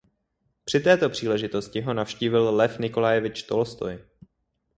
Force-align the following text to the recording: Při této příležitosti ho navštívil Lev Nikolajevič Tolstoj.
Při 0.63 0.79
této 0.79 1.09
příležitosti 1.09 1.81
ho 1.81 1.93
navštívil 1.93 2.55
Lev 2.55 2.79
Nikolajevič 2.79 3.43
Tolstoj. 3.43 3.99